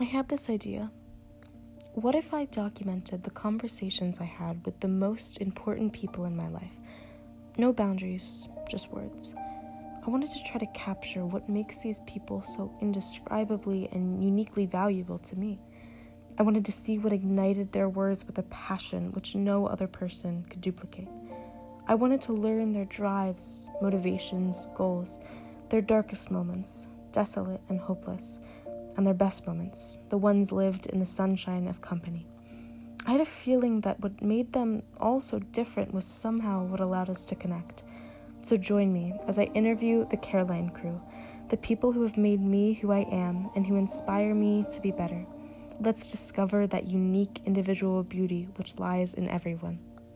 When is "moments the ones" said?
29.46-30.52